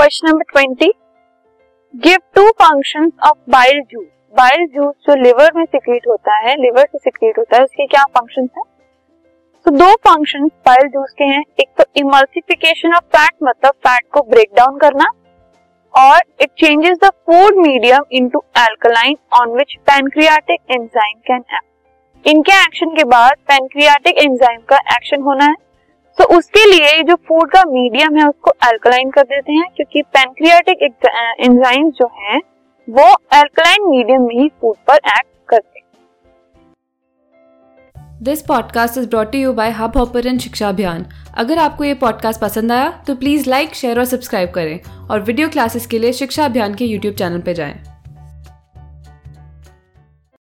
[0.00, 0.86] Question number twenty.
[1.94, 6.84] Give two function of bile juice bile juice जो liver में secrete होता है liver
[6.84, 8.62] से सिक्रीट होता है, उसके क्या फ़ंक्शन है?
[9.66, 14.22] तो दो फ़ंक्शन बाइल जूस के हैं। एक तो इमल्सिफिकेशन ऑफ़ फैट मतलब फैट को
[14.30, 15.10] ब्रेक डाउन करना,
[15.94, 22.62] और it changes the food medium into alkaline on which pancreatic enzyme can act इनके
[22.62, 25.54] एक्शन के बाद पैनक्रियाटिक एंजाइम का एक्शन होना है।
[26.20, 30.82] तो उसके लिए जो फ़ूड का मीडियम है, उसको एल्कलाइन कर देते हैं, क्योंकि पैनक्रियाटिक
[31.40, 32.38] एंजाइम जो है,
[32.88, 35.86] वो एल्कलाइन मीडियम में ही फ़ूड पर एक्ट करते हैं।
[38.22, 41.06] This podcast is brought you by Hubhopper शिक्षा अभियान
[41.38, 45.48] अगर आपको ये पॉडकास्ट पसंद आया तो प्लीज़ लाइक शेयर और सब्सक्राइब करें। और वीडियो
[45.48, 47.89] क्लासेस के लिए शिक्षा अभियान के यूट्यूब चैनल पर जाएँ।